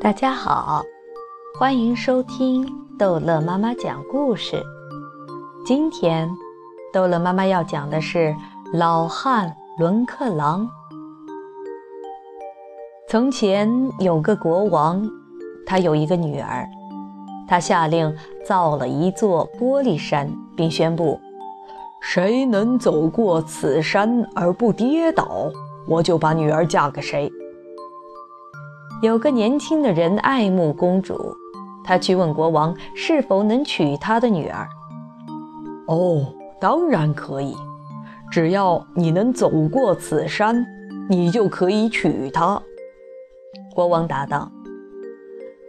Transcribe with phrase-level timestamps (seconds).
[0.00, 0.82] 大家好，
[1.58, 2.66] 欢迎收听
[2.98, 4.62] 逗乐妈妈讲故事。
[5.66, 6.30] 今天，
[6.92, 8.34] 逗乐妈妈要讲的是
[8.72, 10.68] 老汉伦克郎。
[13.08, 15.02] 从前有个国王，
[15.66, 16.68] 他有一个女儿，
[17.48, 21.20] 他下令造了一座玻璃山，并宣布：
[22.00, 25.50] 谁能走过此山而不跌倒，
[25.88, 27.30] 我就把女儿嫁给谁。
[29.00, 31.32] 有个年轻的人爱慕公主，
[31.84, 34.68] 他去问国王是否能娶他的女儿。
[35.86, 37.54] 哦，当然可以，
[38.28, 40.66] 只要你能走过此山，
[41.08, 42.60] 你就可以娶她。
[43.72, 44.50] 国王答道。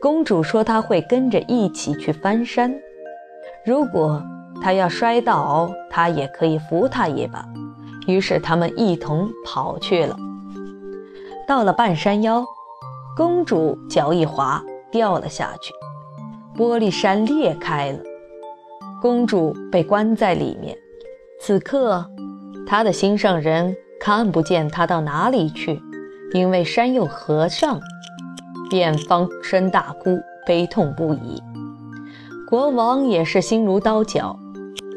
[0.00, 2.72] 公主说她会跟着一起去翻山，
[3.64, 4.22] 如果
[4.62, 7.44] 她要摔倒，她也可以扶她一把。
[8.06, 10.16] 于是他们一同跑去了。
[11.48, 12.44] 到了半山腰。
[13.16, 15.72] 公主脚一滑，掉了下去，
[16.54, 17.98] 玻璃山裂开了，
[19.00, 20.76] 公主被关在里面。
[21.40, 22.04] 此刻，
[22.66, 25.80] 她的心上人看不见她到哪里去，
[26.34, 27.80] 因为山又合上，
[28.68, 31.42] 便放声大哭，悲痛不已。
[32.46, 34.38] 国王也是心如刀绞，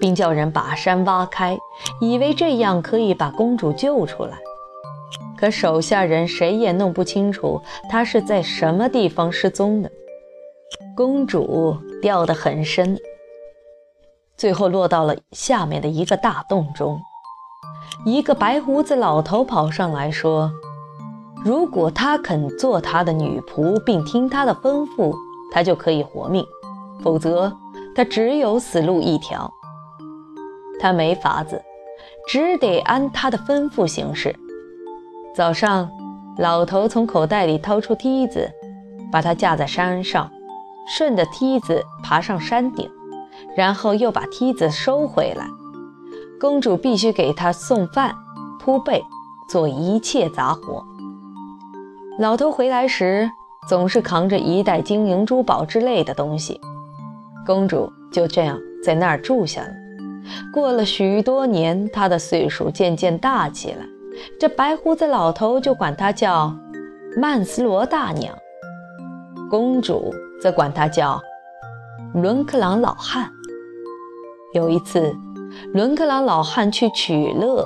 [0.02, 1.58] 并叫人把山挖开，
[2.02, 4.38] 以为这样可以把公主救出来。
[5.40, 9.90] 可手下人谁也弄不清楚她是在什么地方失踪的。
[10.98, 13.00] 公主掉得很深，
[14.36, 17.00] 最后落到了下面的一个大洞中。
[18.06, 20.52] 一个白胡子老头跑上来说
[21.46, 25.16] ：“如果他肯做他的女仆，并听他的吩咐，
[25.54, 26.44] 他就可以活命；
[27.02, 27.56] 否则，
[27.96, 29.50] 他只有死路一条。
[30.82, 31.62] 他没法子，
[32.28, 34.36] 只得按他的吩咐行事。”
[35.34, 35.90] 早上，
[36.38, 38.50] 老头从口袋里掏出梯子，
[39.12, 40.30] 把它架在山上，
[40.88, 42.90] 顺着梯子爬上山顶，
[43.56, 45.46] 然后又把梯子收回来。
[46.40, 48.14] 公主必须给他送饭、
[48.60, 49.04] 铺被，
[49.50, 50.84] 做一切杂活。
[52.18, 53.30] 老头回来时，
[53.70, 56.60] 总是扛着一袋金银珠宝之类的东西。
[57.46, 59.70] 公主就这样在那儿住下了。
[60.54, 63.86] 过了许多年，她的岁数渐渐大起来。
[64.40, 66.56] 这白胡子老头就管她叫
[67.18, 68.38] 曼斯罗大娘，
[69.50, 71.22] 公主则管她叫
[72.14, 73.30] 伦克朗老汉。
[74.54, 75.16] 有一次，
[75.74, 77.64] 伦克朗老汉去取乐，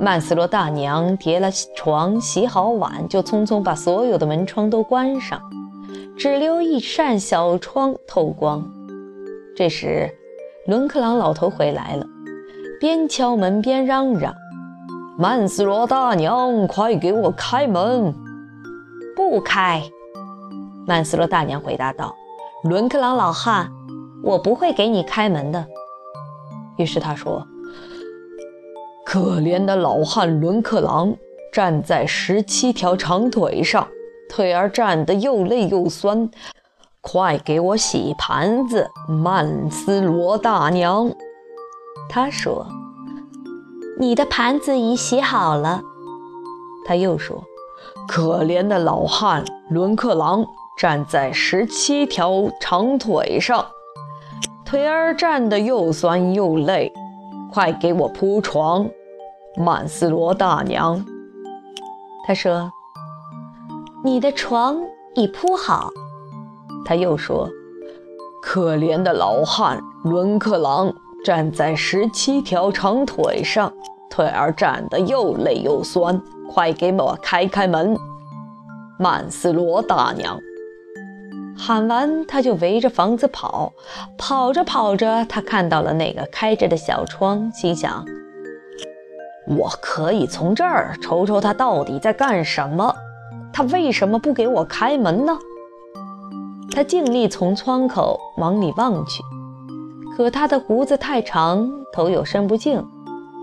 [0.00, 5.40] 曼斯罗大娘叠了床，洗好碗，就匆匆把所有的门窗都关上，
[6.16, 8.68] 只留一扇小窗透光。
[9.54, 10.10] 这时，
[10.66, 12.06] 伦克朗老头回来了，
[12.80, 14.34] 边敲门边嚷嚷。
[15.22, 18.12] 曼斯罗大娘，快给我开门！
[19.14, 19.80] 不开。
[20.84, 22.12] 曼斯罗大娘回答道
[22.68, 23.70] ：“伦克朗老汉，
[24.24, 25.64] 我不会给你开门的。”
[26.76, 27.46] 于是他说
[29.06, 31.14] ：“可怜的老汉伦克朗，
[31.52, 33.86] 站在十七条长腿上，
[34.28, 36.28] 腿儿站得又累又酸，
[37.00, 41.08] 快给我洗盘子！”曼斯罗大娘，
[42.08, 42.66] 他说。
[43.98, 45.82] 你的盘子已洗好了，
[46.84, 47.42] 他又说
[48.08, 50.44] ：“可怜的老汉伦克朗
[50.76, 53.66] 站在十七条长腿上，
[54.64, 56.92] 腿儿站得又酸又累，
[57.52, 58.88] 快给我铺床，
[59.56, 61.04] 曼斯罗大娘。”
[62.26, 62.72] 他说
[64.02, 64.80] ：“你的床
[65.14, 65.90] 已铺好。”
[66.84, 67.48] 他又说
[68.42, 70.92] ：“可怜的老汉伦克朗
[71.24, 73.72] 站在十七条长腿上。”
[74.10, 77.96] 腿儿站得又累又酸，快给我开开门！
[78.98, 80.38] 曼斯罗大娘
[81.56, 83.72] 喊完，他就围着房子跑。
[84.18, 88.04] 跑着跑着，他看到了那个开着的小窗，心想：
[89.48, 92.94] 我可以从这儿瞅瞅他到底在干什么。
[93.50, 95.38] 他为什么不给我开门呢？
[96.70, 99.22] 他尽力从窗口往里望去，
[100.16, 102.82] 可他的胡子太长，头又伸不进。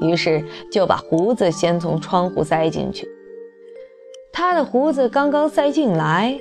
[0.02, 3.08] 于是就把胡子先从窗户塞进去。
[4.32, 6.38] 他的胡子刚刚塞进来，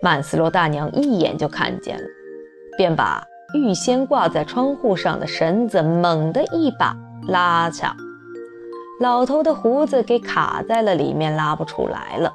[0.00, 2.08] 曼斯罗大娘一眼就看见了，
[2.78, 3.22] 便把
[3.54, 6.96] 预先挂在窗户上的绳子猛地一把
[7.28, 7.94] 拉下，
[9.00, 12.32] 老头的胡子给卡在了里面，拉不出来了。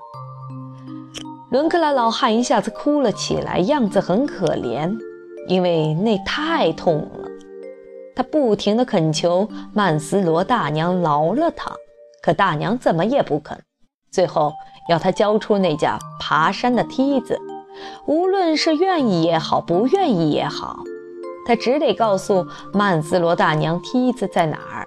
[1.49, 4.95] 伦克莱老汉一下子哭了起来，样子很可怜，
[5.47, 7.20] 因为那太痛了。
[8.21, 11.71] 他不停地恳求曼斯罗大娘饶了他，
[12.21, 13.59] 可大娘怎么也不肯。
[14.11, 14.53] 最后
[14.89, 17.39] 要他交出那架爬山的梯子，
[18.05, 20.83] 无论是愿意也好，不愿意也好，
[21.47, 24.85] 他只得告诉曼斯罗大娘梯子在哪儿。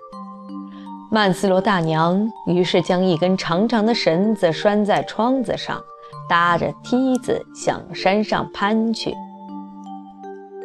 [1.11, 5.83] 曼斯罗大娘于是将一根长长的绳子拴在窗子上，
[6.29, 9.13] 搭着梯子向山上攀去。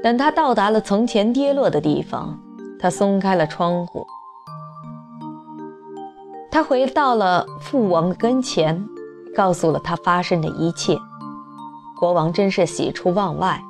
[0.03, 2.39] 等他到达了从前跌落的地方，
[2.79, 4.07] 他松开了窗户。
[6.49, 8.83] 他回到了父王的跟前，
[9.35, 10.97] 告诉了他发生的一切。
[11.99, 13.61] 国王真是喜出望外，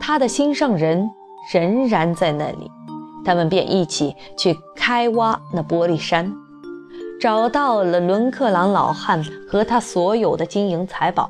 [0.00, 1.10] 他的心上人
[1.52, 2.70] 仍然在那里。
[3.24, 6.32] 他们便一起去开挖那玻璃山，
[7.20, 9.20] 找到了伦克朗老汉
[9.50, 11.28] 和他所有的金银财宝。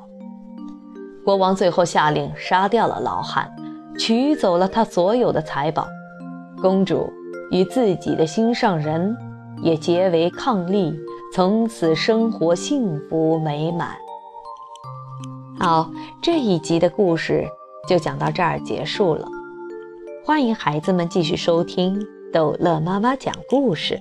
[1.24, 3.50] 国王最后下令杀掉了老汉，
[3.98, 5.88] 取走了他所有的财宝。
[6.60, 7.12] 公主
[7.50, 9.16] 与自己的心上人
[9.62, 10.94] 也结为伉俪，
[11.34, 13.90] 从此生活幸福美满。
[15.58, 15.90] 好，
[16.22, 17.46] 这一集的故事
[17.88, 19.26] 就讲到这儿结束了。
[20.24, 21.98] 欢迎孩子们继续收听
[22.32, 23.98] 逗乐妈妈讲故事。